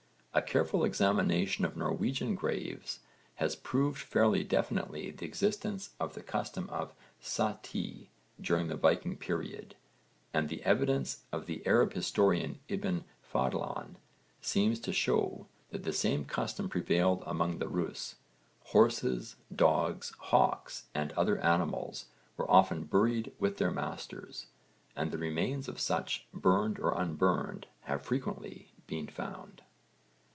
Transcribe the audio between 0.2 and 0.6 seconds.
A